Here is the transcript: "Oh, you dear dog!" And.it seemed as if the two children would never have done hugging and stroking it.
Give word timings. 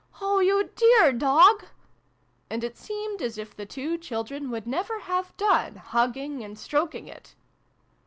"Oh, 0.19 0.39
you 0.39 0.71
dear 0.75 1.13
dog!" 1.13 1.65
And.it 2.49 2.75
seemed 2.75 3.21
as 3.21 3.37
if 3.37 3.55
the 3.55 3.67
two 3.67 3.99
children 3.99 4.49
would 4.49 4.65
never 4.65 5.01
have 5.01 5.37
done 5.37 5.75
hugging 5.75 6.43
and 6.43 6.57
stroking 6.57 7.07
it. 7.07 7.35